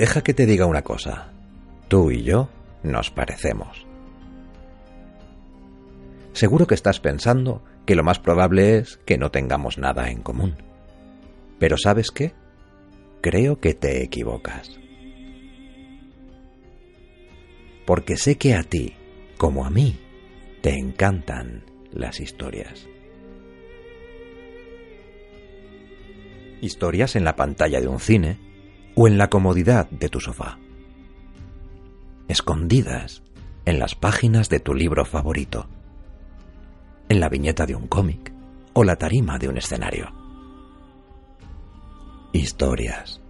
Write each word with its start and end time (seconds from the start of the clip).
Deja 0.00 0.22
que 0.22 0.32
te 0.32 0.46
diga 0.46 0.64
una 0.64 0.80
cosa. 0.80 1.30
Tú 1.88 2.10
y 2.10 2.22
yo 2.22 2.48
nos 2.82 3.10
parecemos. 3.10 3.86
Seguro 6.32 6.66
que 6.66 6.74
estás 6.74 7.00
pensando 7.00 7.62
que 7.84 7.94
lo 7.94 8.02
más 8.02 8.18
probable 8.18 8.78
es 8.78 8.96
que 9.04 9.18
no 9.18 9.30
tengamos 9.30 9.76
nada 9.76 10.08
en 10.08 10.22
común. 10.22 10.56
Pero 11.58 11.76
¿sabes 11.76 12.10
qué? 12.10 12.32
Creo 13.20 13.60
que 13.60 13.74
te 13.74 14.02
equivocas. 14.02 14.70
Porque 17.84 18.16
sé 18.16 18.38
que 18.38 18.54
a 18.54 18.62
ti, 18.62 18.96
como 19.36 19.66
a 19.66 19.70
mí, 19.70 20.00
te 20.62 20.78
encantan 20.78 21.66
las 21.92 22.20
historias. 22.20 22.88
Historias 26.62 27.16
en 27.16 27.24
la 27.24 27.36
pantalla 27.36 27.82
de 27.82 27.88
un 27.88 28.00
cine 28.00 28.49
o 28.94 29.06
en 29.08 29.18
la 29.18 29.28
comodidad 29.28 29.88
de 29.90 30.08
tu 30.08 30.20
sofá. 30.20 30.58
Escondidas 32.28 33.22
en 33.64 33.78
las 33.78 33.94
páginas 33.94 34.48
de 34.48 34.60
tu 34.60 34.74
libro 34.74 35.04
favorito. 35.04 35.68
En 37.08 37.20
la 37.20 37.28
viñeta 37.28 37.66
de 37.66 37.74
un 37.74 37.88
cómic 37.88 38.32
o 38.72 38.84
la 38.84 38.96
tarima 38.96 39.38
de 39.38 39.48
un 39.48 39.58
escenario. 39.58 40.12
Historias. 42.32 43.20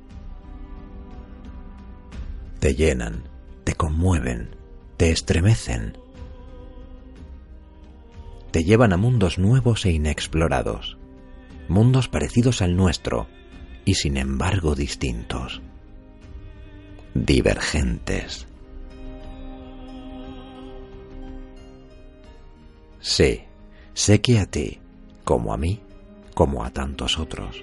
Te 2.59 2.75
llenan, 2.75 3.25
te 3.65 3.75
conmueven, 3.75 4.57
te 4.97 5.11
estremecen. 5.11 5.97
Te 8.51 8.65
llevan 8.65 8.93
a 8.93 8.97
mundos 8.97 9.39
nuevos 9.39 9.87
e 9.87 9.93
inexplorados 9.93 11.01
mundos 11.71 12.09
parecidos 12.09 12.63
al 12.63 12.77
nuestro 12.77 13.29
y 13.85 13.95
sin 13.95 14.17
embargo 14.17 14.75
distintos, 14.75 15.61
divergentes. 17.15 18.47
Sí, 23.01 23.41
sé 23.95 24.21
que 24.21 24.39
a 24.39 24.47
ti, 24.47 24.79
como 25.25 25.55
a 25.55 25.57
mí, 25.57 25.81
como 26.35 26.65
a 26.65 26.71
tantos 26.71 27.19
otros, 27.19 27.63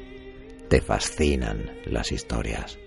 te 0.69 0.81
fascinan 0.81 1.71
las 1.85 2.11
historias. 2.11 2.77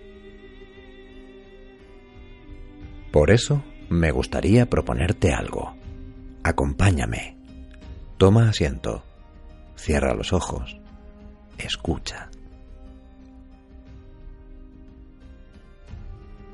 Por 3.12 3.30
eso 3.30 3.62
me 3.88 4.10
gustaría 4.10 4.68
proponerte 4.68 5.32
algo. 5.32 5.74
Acompáñame. 6.42 7.36
Toma 8.18 8.50
asiento. 8.50 9.04
Cierra 9.76 10.14
los 10.14 10.32
ojos 10.32 10.80
escucha. 11.66 12.30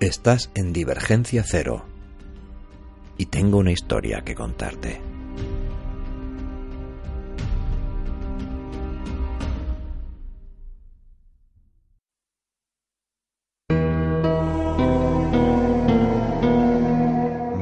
Estás 0.07 0.53
en 0.55 0.73
Divergencia 0.73 1.43
Cero 1.45 1.85
y 3.19 3.27
tengo 3.27 3.59
una 3.59 3.73
historia 3.73 4.21
que 4.21 4.37
contarte. 4.37 5.01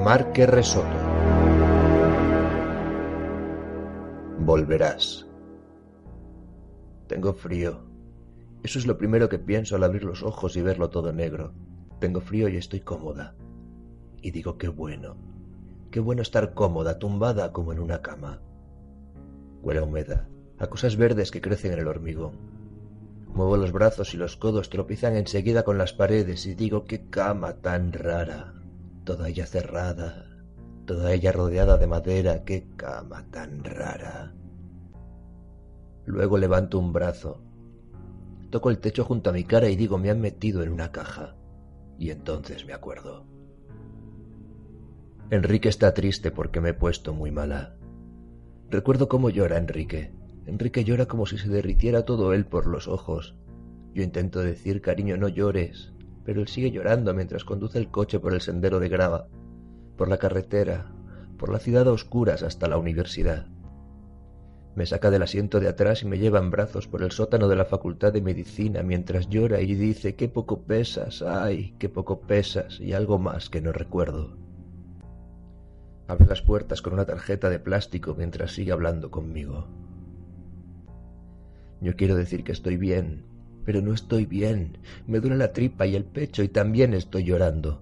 Marque 0.05 0.47
Resoto. 0.47 0.87
Volverás. 4.41 5.27
Tengo 7.07 7.33
frío. 7.33 7.87
Eso 8.63 8.79
es 8.79 8.87
lo 8.87 8.99
primero 8.99 9.31
que 9.31 9.39
pienso 9.39 9.77
al 9.77 9.85
abrir 9.85 10.05
los 10.05 10.23
ojos 10.23 10.59
y 10.59 10.61
verlo 10.61 10.91
todo 10.91 11.11
negro. 11.11 11.55
Tengo 12.05 12.21
frío 12.21 12.51
y 12.51 12.59
estoy 12.59 12.81
cómoda. 12.81 13.35
Y 14.21 14.31
digo, 14.31 14.59
qué 14.59 14.69
bueno. 14.69 15.17
Qué 15.91 16.01
bueno 16.01 16.21
estar 16.21 16.53
cómoda, 16.53 16.99
tumbada 16.99 17.51
como 17.51 17.73
en 17.73 17.79
una 17.79 18.03
cama. 18.03 18.43
Huele 19.63 19.81
a 19.81 19.85
humedad, 19.85 20.29
a 20.59 20.67
cosas 20.67 20.99
verdes 20.99 21.31
que 21.31 21.41
crecen 21.41 21.73
en 21.73 21.79
el 21.79 21.89
hormigón. 21.89 22.33
Muevo 23.29 23.57
los 23.57 23.73
brazos 23.73 24.13
y 24.13 24.19
los 24.19 24.37
codos 24.37 24.69
tropizan 24.69 25.17
enseguida 25.17 25.63
con 25.63 25.79
las 25.79 25.95
paredes 25.95 26.45
y 26.45 26.55
digo, 26.55 26.85
qué 26.85 27.09
cama 27.09 27.55
tan 27.55 27.91
rara. 27.95 28.53
Toda 29.05 29.31
ella 29.31 29.47
cerrada, 29.47 30.27
toda 30.85 31.11
ella 31.15 31.33
rodeada 31.33 31.79
de 31.79 31.87
madera, 31.87 32.45
qué 32.45 32.69
cama 32.77 33.25
tan 33.31 33.65
rara. 33.65 34.35
Luego 36.05 36.37
levanto 36.37 36.79
un 36.79 36.93
brazo. 36.93 37.41
Toco 38.51 38.69
el 38.69 38.79
techo 38.79 39.05
junto 39.05 39.31
a 39.31 39.33
mi 39.33 39.45
cara 39.45 39.71
y 39.71 39.77
digo, 39.77 39.97
me 39.97 40.11
han 40.11 40.21
metido 40.21 40.63
en 40.63 40.71
una 40.71 40.93
caja. 40.93 41.37
Y 41.99 42.11
entonces 42.11 42.67
me 42.67 42.73
acuerdo. 42.73 43.27
Enrique 45.31 45.69
está 45.69 45.95
triste 45.95 46.31
porque 46.31 46.61
me 46.61 46.71
he 46.71 46.75
puesto 46.75 47.15
muy 47.15 47.31
mala. 47.31 47.77
Recuerdo 48.71 49.09
cómo 49.09 49.31
llora 49.31 49.59
Enrique. 49.59 50.13
Enrique 50.47 50.85
llora 50.85 51.07
como 51.07 51.27
si 51.27 51.39
se 51.39 51.49
derritiera 51.49 52.05
todo 52.05 52.35
él 52.35 52.45
por 52.45 52.67
los 52.67 52.89
ojos. 52.89 53.37
Yo 53.95 54.03
intento 54.03 54.41
decir, 54.41 54.81
cariño, 54.81 55.17
no 55.17 55.29
llores, 55.29 55.93
pero 56.25 56.41
él 56.41 56.49
sigue 56.49 56.71
llorando 56.71 57.15
mientras 57.15 57.45
conduce 57.45 57.79
el 57.79 57.91
coche 57.91 58.19
por 58.19 58.35
el 58.35 58.41
sendero 58.41 58.81
de 58.81 58.89
grava, 58.89 59.29
por 59.97 60.09
la 60.09 60.19
carretera, 60.19 60.93
por 61.39 61.51
la 61.51 61.59
ciudad 61.59 61.89
a 61.89 61.93
oscuras 61.93 62.43
hasta 62.43 62.69
la 62.69 62.79
universidad. 62.79 63.47
Me 64.75 64.87
saca 64.87 65.11
del 65.11 65.23
asiento 65.23 65.61
de 65.61 65.69
atrás 65.69 66.03
y 66.03 66.07
me 66.07 66.19
lleva 66.19 66.41
en 66.41 66.51
brazos 66.51 66.89
por 66.89 67.03
el 67.03 67.13
sótano 67.13 67.49
de 67.49 67.55
la 67.55 67.65
Facultad 67.65 68.13
de 68.13 68.21
Medicina 68.21 68.83
mientras 68.83 69.29
llora 69.29 69.61
y 69.61 69.75
dice 69.75 70.17
qué 70.17 70.29
poco 70.29 70.63
pesas, 70.63 71.23
ay, 71.23 71.75
qué 71.79 71.89
poco 71.89 72.21
pesas 72.21 72.81
y 72.81 72.93
algo 72.93 73.19
más 73.19 73.51
que 73.51 73.61
no 73.61 73.71
recuerdo. 73.71 74.37
Abre 76.09 76.27
las 76.27 76.43
puertas 76.43 76.83
con 76.83 76.93
una 76.93 77.05
tarjeta 77.05 77.49
de 77.49 77.61
plástico 77.61 78.15
mientras 78.17 78.53
sigue 78.53 78.73
hablando 78.73 79.11
conmigo. 79.11 79.69
Yo 81.81 81.95
quiero 81.97 82.17
decir 82.17 82.43
que 82.43 82.53
estoy 82.53 82.77
bien, 82.77 83.25
pero 83.65 83.81
no 83.81 83.95
estoy 83.95 84.27
bien. 84.27 84.79
Me 85.07 85.21
duele 85.21 85.37
la 85.37 85.53
tripa 85.53 85.87
y 85.87 85.95
el 85.95 86.05
pecho 86.05 86.43
y 86.43 86.49
también 86.49 86.95
estoy 86.95 87.25
llorando. 87.25 87.81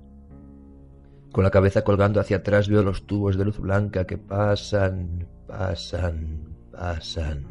Con 1.33 1.43
la 1.43 1.51
cabeza 1.51 1.83
colgando 1.83 2.21
hacia 2.21 2.39
atrás 2.39 2.69
veo 2.69 2.83
los 2.83 3.07
tubos 3.07 3.39
de 3.39 3.47
luz 3.47 3.59
blanca 3.59 4.07
que 4.07 4.19
pasan, 4.19 5.27
pasan, 5.47 6.53
pasan. 6.73 7.47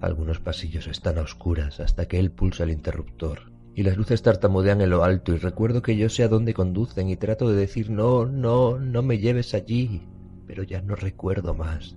Algunos 0.00 0.40
pasillos 0.40 0.86
están 0.86 1.18
a 1.18 1.22
oscuras 1.22 1.80
hasta 1.80 2.06
que 2.06 2.18
él 2.18 2.30
pulsa 2.30 2.64
el 2.64 2.70
interruptor 2.70 3.52
y 3.74 3.82
las 3.82 3.96
luces 3.96 4.22
tartamudean 4.22 4.80
en 4.80 4.90
lo 4.90 5.04
alto 5.04 5.32
y 5.32 5.36
recuerdo 5.36 5.82
que 5.82 5.96
yo 5.96 6.08
sé 6.08 6.22
a 6.22 6.28
dónde 6.28 6.54
conducen 6.54 7.08
y 7.08 7.16
trato 7.16 7.50
de 7.50 7.56
decir 7.56 7.90
no, 7.90 8.26
no, 8.26 8.78
no 8.78 9.02
me 9.02 9.18
lleves 9.18 9.54
allí, 9.54 10.06
pero 10.46 10.62
ya 10.62 10.80
no 10.80 10.94
recuerdo 10.94 11.54
más, 11.54 11.96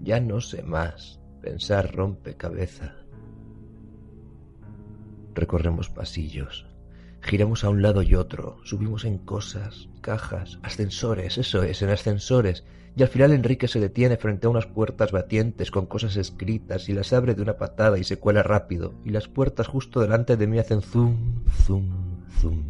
ya 0.00 0.20
no 0.20 0.40
sé 0.40 0.62
más. 0.62 1.18
Pensar 1.40 1.94
rompe 1.94 2.36
cabeza. 2.36 2.94
Recorremos 5.34 5.88
pasillos, 5.88 6.66
giramos 7.20 7.64
a 7.64 7.68
un 7.68 7.82
lado 7.82 8.02
y 8.02 8.14
otro, 8.14 8.58
subimos 8.64 9.04
en 9.04 9.18
cosas, 9.18 9.88
cajas, 10.00 10.58
ascensores, 10.62 11.38
eso 11.38 11.62
es, 11.62 11.82
en 11.82 11.90
ascensores, 11.90 12.64
y 12.96 13.02
al 13.02 13.08
final 13.08 13.32
Enrique 13.32 13.68
se 13.68 13.78
detiene 13.78 14.16
frente 14.16 14.46
a 14.46 14.50
unas 14.50 14.66
puertas 14.66 15.12
batientes 15.12 15.70
con 15.70 15.86
cosas 15.86 16.16
escritas 16.16 16.88
y 16.88 16.92
las 16.92 17.12
abre 17.12 17.34
de 17.34 17.42
una 17.42 17.56
patada 17.56 17.98
y 17.98 18.04
se 18.04 18.18
cuela 18.18 18.42
rápido, 18.42 18.94
y 19.04 19.10
las 19.10 19.28
puertas 19.28 19.68
justo 19.68 20.00
delante 20.00 20.36
de 20.36 20.46
mí 20.46 20.58
hacen 20.58 20.82
zum, 20.82 21.44
zum, 21.66 22.26
zum. 22.40 22.64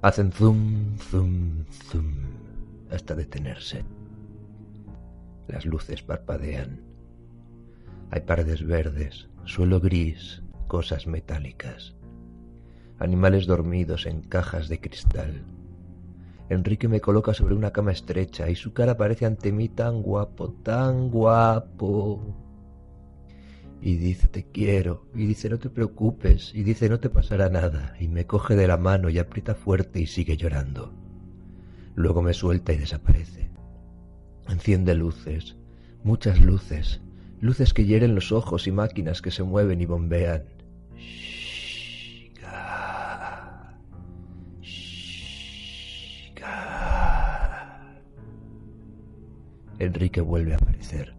Hacen 0.00 0.32
zum, 0.32 0.96
zum, 1.10 1.66
zum, 1.90 2.14
hasta 2.90 3.14
detenerse. 3.14 3.84
Las 5.48 5.64
luces 5.64 6.02
parpadean. 6.02 6.80
Hay 8.10 8.20
paredes 8.22 8.66
verdes, 8.66 9.28
suelo 9.44 9.80
gris, 9.80 10.42
cosas 10.66 11.06
metálicas. 11.06 11.97
Animales 12.98 13.46
dormidos 13.46 14.06
en 14.06 14.22
cajas 14.22 14.68
de 14.68 14.80
cristal 14.80 15.44
Enrique 16.48 16.88
me 16.88 17.00
coloca 17.00 17.34
sobre 17.34 17.54
una 17.54 17.72
cama 17.72 17.92
estrecha 17.92 18.48
y 18.48 18.54
su 18.54 18.72
cara 18.72 18.92
aparece 18.92 19.26
ante 19.26 19.52
mí 19.52 19.68
tan 19.68 20.02
guapo, 20.02 20.54
tan 20.62 21.10
guapo. 21.10 22.34
Y 23.82 23.96
dice, 23.96 24.28
te 24.28 24.44
quiero, 24.44 25.06
y 25.14 25.26
dice, 25.26 25.50
no 25.50 25.58
te 25.58 25.68
preocupes, 25.68 26.52
y 26.54 26.62
dice, 26.62 26.88
no 26.88 26.98
te 26.98 27.10
pasará 27.10 27.48
nada, 27.48 27.94
y 28.00 28.08
me 28.08 28.26
coge 28.26 28.56
de 28.56 28.66
la 28.66 28.76
mano 28.76 29.08
y 29.08 29.18
aprieta 29.18 29.54
fuerte 29.54 30.00
y 30.00 30.06
sigue 30.06 30.36
llorando. 30.36 30.92
Luego 31.94 32.22
me 32.22 32.32
suelta 32.32 32.72
y 32.72 32.78
desaparece. 32.78 33.50
Enciende 34.48 34.94
luces, 34.94 35.56
muchas 36.02 36.40
luces, 36.40 37.02
luces 37.40 37.74
que 37.74 37.84
hieren 37.84 38.14
los 38.14 38.32
ojos 38.32 38.66
y 38.66 38.72
máquinas 38.72 39.20
que 39.20 39.30
se 39.30 39.42
mueven 39.42 39.80
y 39.82 39.86
bombean. 39.86 40.44
Enrique 49.78 50.20
vuelve 50.20 50.54
a 50.54 50.56
aparecer. 50.56 51.14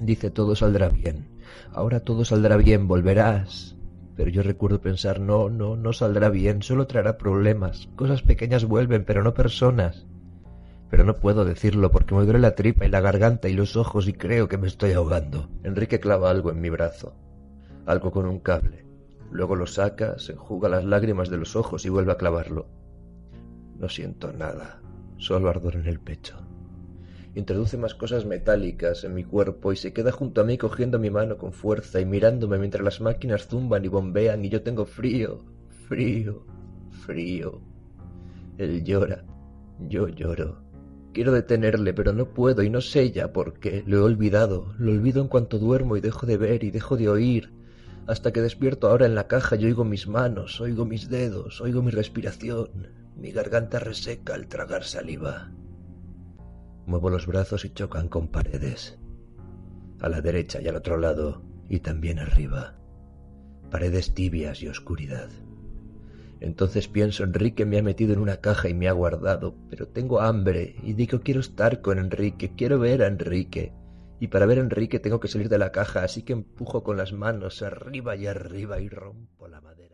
Dice 0.00 0.30
todo 0.30 0.56
saldrá 0.56 0.88
bien. 0.88 1.28
Ahora 1.72 2.00
todo 2.00 2.24
saldrá 2.24 2.56
bien, 2.56 2.88
volverás. 2.88 3.76
Pero 4.16 4.30
yo 4.30 4.42
recuerdo 4.42 4.80
pensar, 4.80 5.20
no, 5.20 5.50
no, 5.50 5.76
no 5.76 5.92
saldrá 5.92 6.28
bien, 6.28 6.62
solo 6.62 6.86
traerá 6.86 7.18
problemas. 7.18 7.88
Cosas 7.96 8.22
pequeñas 8.22 8.64
vuelven, 8.64 9.04
pero 9.04 9.22
no 9.22 9.34
personas. 9.34 10.06
Pero 10.90 11.04
no 11.04 11.16
puedo 11.16 11.44
decirlo 11.44 11.90
porque 11.90 12.14
me 12.14 12.24
duele 12.24 12.38
la 12.38 12.54
tripa 12.54 12.86
y 12.86 12.90
la 12.90 13.00
garganta 13.00 13.48
y 13.48 13.54
los 13.54 13.76
ojos 13.76 14.06
y 14.06 14.12
creo 14.12 14.48
que 14.48 14.58
me 14.58 14.68
estoy 14.68 14.92
ahogando. 14.92 15.48
Enrique 15.64 15.98
clava 15.98 16.30
algo 16.30 16.50
en 16.50 16.60
mi 16.60 16.70
brazo, 16.70 17.14
algo 17.86 18.12
con 18.12 18.26
un 18.26 18.38
cable. 18.38 18.84
Luego 19.32 19.56
lo 19.56 19.66
saca, 19.66 20.18
se 20.18 20.32
enjuga 20.32 20.68
las 20.68 20.84
lágrimas 20.84 21.28
de 21.28 21.38
los 21.38 21.56
ojos 21.56 21.84
y 21.84 21.88
vuelve 21.88 22.12
a 22.12 22.16
clavarlo. 22.16 22.68
No 23.76 23.88
siento 23.88 24.32
nada, 24.32 24.80
solo 25.16 25.48
ardor 25.48 25.74
en 25.74 25.88
el 25.88 25.98
pecho. 25.98 26.36
Introduce 27.36 27.76
más 27.76 27.94
cosas 27.94 28.24
metálicas 28.26 29.02
en 29.02 29.14
mi 29.14 29.24
cuerpo 29.24 29.72
y 29.72 29.76
se 29.76 29.92
queda 29.92 30.12
junto 30.12 30.40
a 30.40 30.44
mí 30.44 30.56
cogiendo 30.56 31.00
mi 31.00 31.10
mano 31.10 31.36
con 31.36 31.52
fuerza 31.52 32.00
y 32.00 32.06
mirándome 32.06 32.58
mientras 32.58 32.84
las 32.84 33.00
máquinas 33.00 33.48
zumban 33.48 33.84
y 33.84 33.88
bombean 33.88 34.44
y 34.44 34.50
yo 34.50 34.62
tengo 34.62 34.86
frío, 34.86 35.44
frío, 35.88 36.46
frío. 37.04 37.60
Él 38.56 38.84
llora, 38.84 39.24
yo 39.80 40.06
lloro. 40.06 40.62
Quiero 41.12 41.32
detenerle, 41.32 41.92
pero 41.92 42.12
no 42.12 42.32
puedo 42.32 42.62
y 42.62 42.70
no 42.70 42.80
sé 42.80 43.10
ya 43.10 43.32
por 43.32 43.58
qué. 43.58 43.82
Lo 43.86 43.98
he 43.98 44.00
olvidado, 44.00 44.72
lo 44.78 44.92
olvido 44.92 45.20
en 45.20 45.28
cuanto 45.28 45.58
duermo 45.58 45.96
y 45.96 46.00
dejo 46.00 46.26
de 46.26 46.36
ver 46.36 46.62
y 46.62 46.70
dejo 46.70 46.96
de 46.96 47.08
oír. 47.08 47.52
Hasta 48.06 48.32
que 48.32 48.42
despierto 48.42 48.88
ahora 48.88 49.06
en 49.06 49.14
la 49.16 49.26
caja 49.26 49.56
y 49.56 49.64
oigo 49.64 49.84
mis 49.84 50.06
manos, 50.06 50.60
oigo 50.60 50.84
mis 50.84 51.08
dedos, 51.08 51.60
oigo 51.60 51.82
mi 51.82 51.90
respiración. 51.90 52.68
Mi 53.16 53.32
garganta 53.32 53.80
reseca 53.80 54.34
al 54.34 54.46
tragar 54.46 54.84
saliva. 54.84 55.50
Muevo 56.86 57.10
los 57.10 57.26
brazos 57.26 57.64
y 57.64 57.70
chocan 57.70 58.08
con 58.08 58.28
paredes. 58.28 58.98
A 60.00 60.08
la 60.08 60.20
derecha 60.20 60.60
y 60.60 60.68
al 60.68 60.76
otro 60.76 60.98
lado, 60.98 61.42
y 61.68 61.80
también 61.80 62.18
arriba. 62.18 62.74
Paredes 63.70 64.14
tibias 64.14 64.62
y 64.62 64.68
oscuridad. 64.68 65.30
Entonces 66.40 66.88
pienso, 66.88 67.24
Enrique 67.24 67.64
me 67.64 67.78
ha 67.78 67.82
metido 67.82 68.12
en 68.12 68.20
una 68.20 68.36
caja 68.36 68.68
y 68.68 68.74
me 68.74 68.88
ha 68.88 68.92
guardado, 68.92 69.54
pero 69.70 69.88
tengo 69.88 70.20
hambre 70.20 70.76
y 70.82 70.92
digo 70.92 71.20
quiero 71.20 71.40
estar 71.40 71.80
con 71.80 71.98
Enrique, 71.98 72.52
quiero 72.54 72.78
ver 72.78 73.02
a 73.02 73.06
Enrique. 73.06 73.72
Y 74.20 74.28
para 74.28 74.46
ver 74.46 74.58
a 74.58 74.62
Enrique 74.62 75.00
tengo 75.00 75.20
que 75.20 75.28
salir 75.28 75.48
de 75.48 75.58
la 75.58 75.72
caja, 75.72 76.04
así 76.04 76.22
que 76.22 76.34
empujo 76.34 76.82
con 76.82 76.96
las 76.96 77.12
manos 77.12 77.62
arriba 77.62 78.14
y 78.16 78.26
arriba 78.26 78.78
y 78.80 78.88
rompo 78.88 79.48
la 79.48 79.60
madera. 79.60 79.93